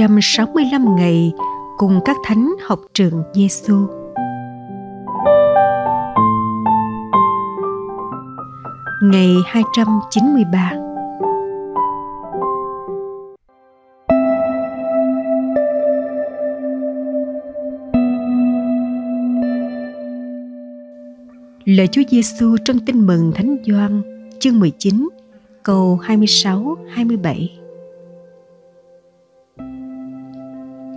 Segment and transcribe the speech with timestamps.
[0.00, 1.32] 365 ngày
[1.76, 3.86] cùng các thánh học trường Giêsu.
[9.02, 10.72] Ngày 293
[21.64, 24.02] Lời Chúa Giêsu trong Tin mừng Thánh Gioan,
[24.38, 25.08] chương 19
[25.62, 27.59] câu 26 27.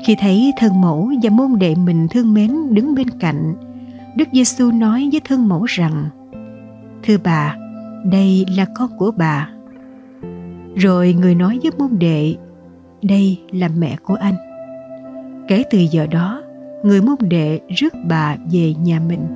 [0.03, 3.55] Khi thấy thân mẫu và môn đệ mình thương mến đứng bên cạnh,
[4.17, 6.09] Đức Giêsu nói với thân mẫu rằng:
[7.03, 7.55] "Thưa bà,
[8.05, 9.49] đây là con của bà."
[10.75, 12.35] Rồi người nói với môn đệ:
[13.01, 14.35] "Đây là mẹ của anh."
[15.47, 16.41] Kể từ giờ đó,
[16.83, 19.27] người môn đệ rước bà về nhà mình.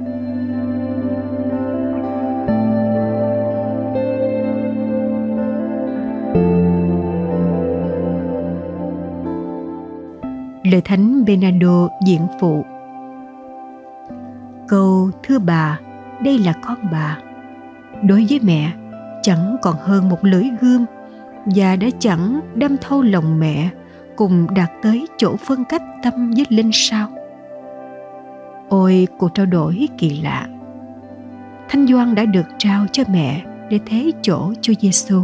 [10.71, 12.65] Lời thánh Bernardo diễn phụ.
[14.67, 15.79] Câu thưa bà,
[16.23, 17.17] đây là con bà.
[18.03, 18.71] Đối với mẹ,
[19.21, 20.85] chẳng còn hơn một lưỡi gươm
[21.45, 23.69] và đã chẳng đâm thâu lòng mẹ
[24.15, 27.09] cùng đạt tới chỗ phân cách tâm với linh sao?
[28.69, 30.47] Ôi cuộc trao đổi kỳ lạ.
[31.69, 35.23] Thanh doan đã được trao cho mẹ để thế chỗ Chúa Giêsu.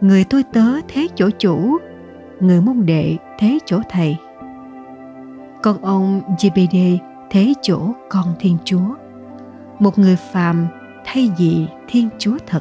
[0.00, 1.78] Người tôi tớ thế chỗ chủ
[2.40, 4.16] người môn đệ thế chỗ thầy.
[5.62, 6.76] Con ông GBD
[7.30, 8.94] thế chỗ con Thiên Chúa.
[9.78, 10.66] Một người phàm
[11.04, 12.60] thay vì Thiên Chúa thật.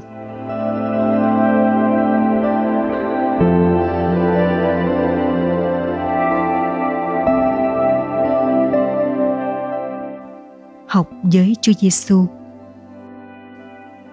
[10.87, 12.25] Học với Chúa Giêsu.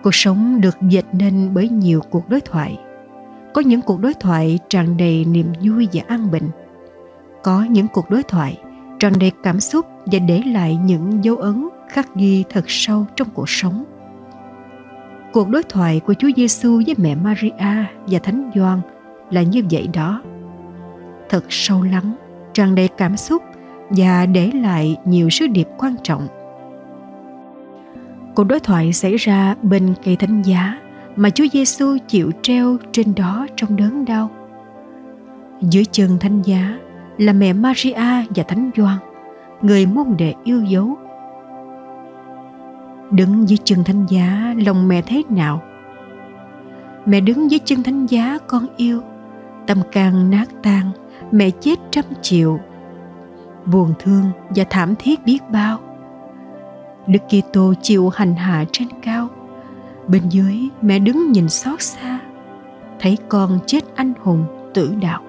[0.02, 2.78] Cuộc sống được dệt nên bởi nhiều cuộc đối thoại
[3.54, 6.48] có những cuộc đối thoại tràn đầy niềm vui và an bình.
[7.42, 8.58] Có những cuộc đối thoại
[8.98, 13.28] tràn đầy cảm xúc và để lại những dấu ấn khắc ghi thật sâu trong
[13.34, 13.84] cuộc sống.
[15.32, 18.80] Cuộc đối thoại của Chúa Giêsu với mẹ Maria và Thánh Gioan
[19.30, 20.22] là như vậy đó.
[21.28, 22.16] Thật sâu lắng,
[22.52, 23.42] tràn đầy cảm xúc
[23.90, 26.26] và để lại nhiều sứ điệp quan trọng.
[28.34, 30.78] Cuộc đối thoại xảy ra bên cây thánh giá
[31.16, 34.30] mà Chúa Giêsu chịu treo trên đó trong đớn đau.
[35.60, 36.78] Dưới chân thánh giá
[37.18, 38.98] là mẹ Maria và Thánh Gioan,
[39.62, 40.96] người môn đệ yêu dấu.
[43.10, 45.62] Đứng dưới chân thánh giá lòng mẹ thế nào?
[47.06, 49.00] Mẹ đứng dưới chân thánh giá con yêu,
[49.66, 50.90] tâm can nát tan,
[51.32, 52.58] mẹ chết trăm triệu.
[53.66, 55.78] Buồn thương và thảm thiết biết bao.
[57.06, 59.13] Đức Kitô chịu hành hạ trên cao–
[60.08, 62.18] bên dưới, mẹ đứng nhìn xót xa,
[63.00, 64.44] thấy con chết anh hùng
[64.74, 65.22] tử đạo.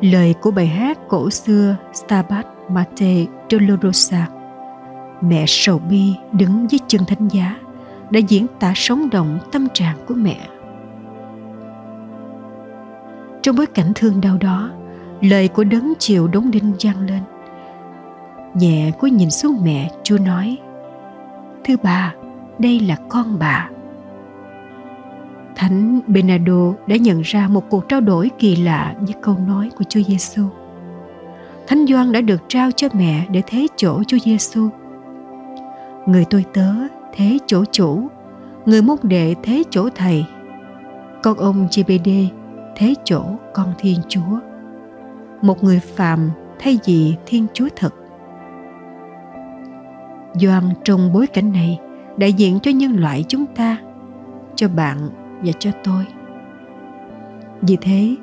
[0.00, 4.28] Lời của bài hát cổ xưa Stabat Mater Dolorosa
[5.20, 7.56] mẹ sầu bi đứng dưới chân thánh giá,
[8.10, 10.48] đã diễn tả sống động tâm trạng của mẹ.
[13.42, 14.70] Trong bối cảnh thương đau đó,
[15.20, 17.22] lời của đấng chiều đống đinh vang lên.
[18.54, 20.56] Nhẹ cúi nhìn xuống mẹ, chúa nói,
[21.64, 22.14] thưa bà
[22.58, 23.70] đây là con bà
[25.58, 29.84] Thánh Bernardo đã nhận ra một cuộc trao đổi kỳ lạ với câu nói của
[29.88, 30.42] Chúa Giêsu.
[31.66, 34.68] Thánh Doan đã được trao cho mẹ để thế chỗ Chúa Giêsu.
[36.06, 36.72] Người tôi tớ
[37.14, 38.08] thế chỗ chủ,
[38.66, 40.24] người môn đệ thế chỗ thầy.
[41.22, 42.10] Con ông GBD
[42.76, 43.24] thế chỗ
[43.54, 44.38] con Thiên Chúa.
[45.42, 47.94] Một người phàm thay vì Thiên Chúa thật.
[50.34, 51.78] Doan trong bối cảnh này
[52.18, 53.76] đại diện cho nhân loại chúng ta,
[54.54, 54.98] cho bạn
[55.42, 56.06] và cho tôi.
[57.62, 58.16] Vì thế,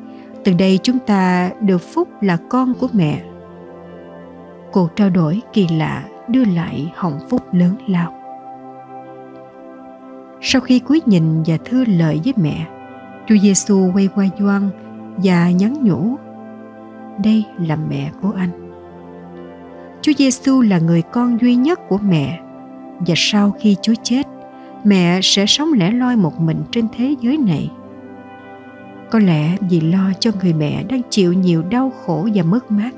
[0.44, 3.23] từ đây chúng ta được phúc là con của mẹ.
[4.72, 8.13] Cuộc trao đổi kỳ lạ đưa lại hồng phúc lớn lao.
[10.41, 12.65] Sau khi cúi nhìn và thưa lời với mẹ,
[13.27, 14.69] Chúa Giêsu quay qua Gioan
[15.18, 16.15] và nhắn nhủ,
[17.24, 18.50] đây là mẹ của anh.
[20.01, 22.41] Chúa Giêsu là người con duy nhất của mẹ
[23.00, 24.27] và sau khi Chúa chết,
[24.83, 27.71] mẹ sẽ sống lẻ loi một mình trên thế giới này.
[29.12, 32.92] Có lẽ vì lo cho người mẹ đang chịu nhiều đau khổ và mất mát,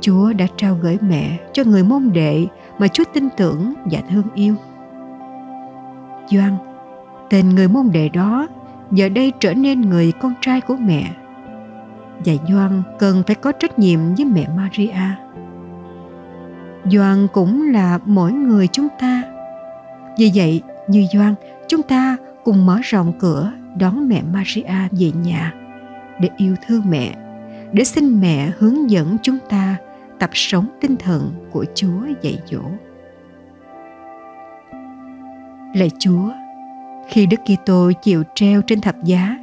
[0.00, 2.46] Chúa đã trao gửi mẹ cho người môn đệ
[2.78, 4.54] mà Chúa tin tưởng và thương yêu.
[6.30, 6.56] Doan,
[7.30, 8.48] tên người môn đệ đó
[8.90, 11.10] giờ đây trở nên người con trai của mẹ.
[12.24, 15.16] Và Doan cần phải có trách nhiệm với mẹ Maria
[16.90, 19.22] Doan cũng là mỗi người chúng ta.
[20.18, 21.34] Vì vậy, như Doan,
[21.68, 25.54] chúng ta cùng mở rộng cửa đón mẹ Maria về nhà
[26.20, 27.14] để yêu thương mẹ
[27.72, 29.76] để xin mẹ hướng dẫn chúng ta
[30.18, 32.62] tập sống tinh thần của chúa dạy dỗ
[35.74, 36.32] lạy chúa
[37.08, 39.36] khi đức kitô chịu treo trên thập giá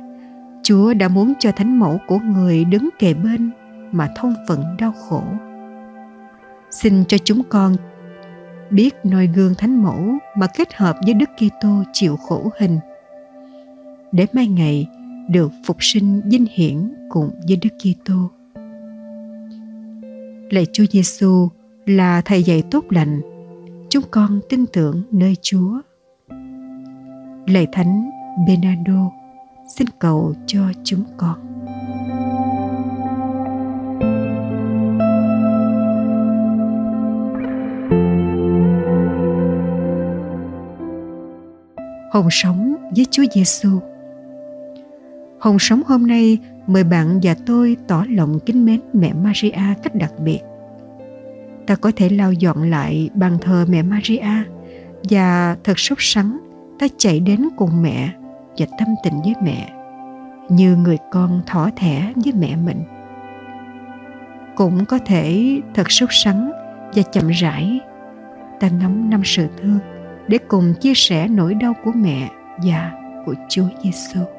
[0.64, 3.52] chúa đã muốn cho thánh mẫu của người đứng kề bên
[3.92, 5.24] mà thông phận đau khổ
[6.72, 7.76] xin cho chúng con
[8.70, 10.04] biết noi gương thánh mẫu
[10.38, 12.80] mà kết hợp với Đức Kitô chịu khổ hình
[14.12, 14.88] để mai ngày
[15.30, 18.30] được phục sinh vinh hiển cùng với Đức Kitô.
[20.52, 21.50] Lạy Chúa Giêsu
[21.86, 23.22] là thầy dạy tốt lành,
[23.90, 25.82] chúng con tin tưởng nơi Chúa.
[27.48, 28.10] Lạy Thánh
[28.48, 29.12] Benado,
[29.78, 31.49] xin cầu cho chúng con.
[42.10, 43.70] Hồn sống với Chúa Giêsu.
[45.40, 49.96] Hồn sống hôm nay, mời bạn và tôi tỏ lòng kính mến mẹ Maria cách
[49.96, 50.40] đặc biệt.
[51.68, 54.44] Ta có thể lau dọn lại bàn thờ mẹ Maria
[55.10, 56.38] và thật sốt sắng,
[56.80, 58.10] ta chạy đến cùng mẹ
[58.58, 59.70] và tâm tình với mẹ,
[60.50, 62.84] như người con thỏ thẻ với mẹ mình.
[64.56, 66.52] Cũng có thể thật sốt sắng
[66.96, 67.80] và chậm rãi,
[68.60, 69.80] ta ngắm năm sự thương
[70.30, 72.30] để cùng chia sẻ nỗi đau của mẹ
[72.64, 72.92] và
[73.26, 74.39] của Chúa Giêsu.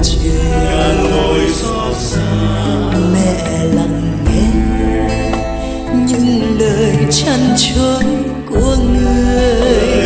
[0.02, 2.20] người lối xa xa
[3.12, 4.50] mẹ lặng nghe
[6.06, 8.04] những lời chăn trối
[8.50, 10.01] của người.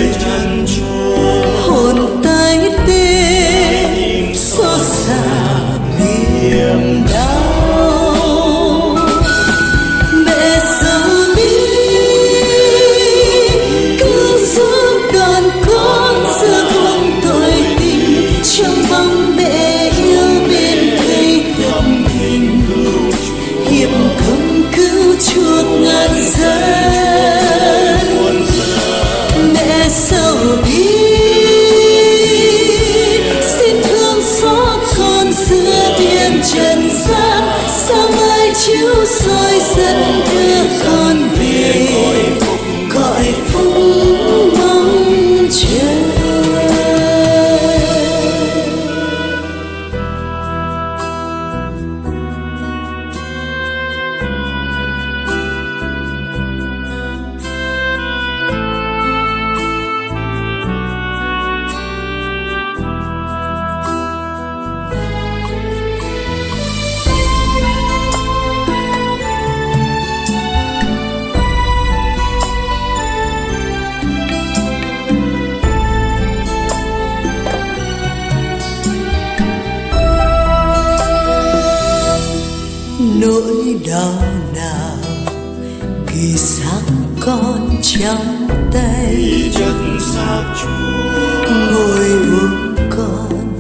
[88.01, 89.51] Trong tay.
[89.55, 91.51] Chất xác chúa.
[91.71, 92.11] Ngồi
[92.41, 93.59] ôm con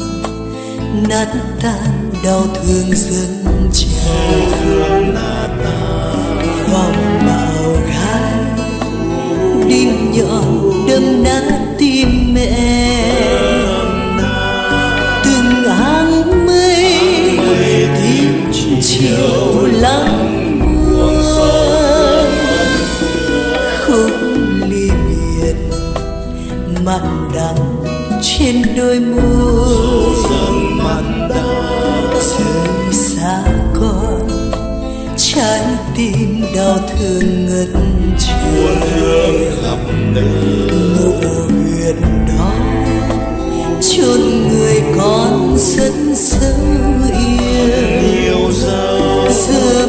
[1.09, 1.28] nát
[1.62, 3.97] tan đau thương dâng tan.
[6.73, 8.33] Vòng bào gai
[9.69, 11.65] đinh nhọn đâm nát
[26.87, 27.85] mặn đắng
[28.23, 30.14] trên đôi môi.
[30.23, 33.43] Dâng mặn đắng rời xa
[33.81, 34.28] con
[35.16, 35.61] trái
[35.97, 37.69] tim đau thương ngất
[38.19, 38.76] trời.
[38.81, 39.78] Thương khắp
[40.14, 41.12] nơi mộ
[41.49, 41.97] huyệt
[42.28, 42.52] đó
[43.81, 46.50] chôn người con rất sâu
[47.19, 47.69] yêu
[48.12, 49.86] yêu dấu giờ